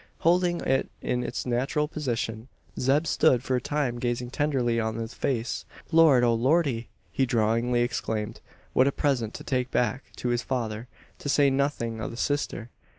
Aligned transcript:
Holding 0.21 0.61
it 0.61 0.89
in 1.03 1.23
its 1.23 1.45
natural 1.45 1.87
position, 1.87 2.47
Zeb 2.79 3.05
stood 3.05 3.43
for 3.43 3.55
a 3.57 3.61
time 3.61 3.99
gazing 3.99 4.31
tenderly 4.31 4.79
on 4.79 4.97
the 4.97 5.07
face. 5.07 5.63
"Lord, 5.91 6.23
O 6.23 6.33
Lordy!" 6.33 6.89
he 7.11 7.27
drawlingly 7.27 7.81
exclaimed, 7.81 8.41
"what 8.73 8.87
a 8.87 8.91
present 8.91 9.35
to 9.35 9.43
take 9.43 9.69
back 9.69 10.05
to 10.15 10.29
his 10.29 10.41
father, 10.41 10.87
to 11.19 11.29
say 11.29 11.51
nothin' 11.51 12.01
o' 12.01 12.07
the 12.09 12.17
sister! 12.17 12.71